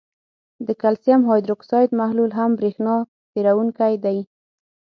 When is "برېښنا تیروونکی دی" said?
2.59-4.19